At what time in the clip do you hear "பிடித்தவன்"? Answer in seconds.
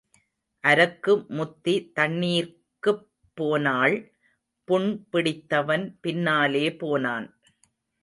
5.11-5.97